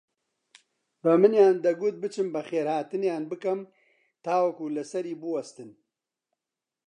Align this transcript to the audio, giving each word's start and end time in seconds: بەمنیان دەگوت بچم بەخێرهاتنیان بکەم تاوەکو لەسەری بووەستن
بەمنیان 1.03 1.55
دەگوت 1.65 1.95
بچم 2.03 2.27
بەخێرهاتنیان 2.35 3.23
بکەم 3.31 3.59
تاوەکو 4.25 4.73
لەسەری 4.75 5.19
بووەستن 5.21 5.69